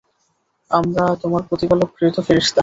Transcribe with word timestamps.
আমরা 0.71 1.03
তোমার 1.21 1.41
প্রতিপালক 1.49 1.89
প্রেরিত 1.91 2.17
ফেরেশতা। 2.27 2.59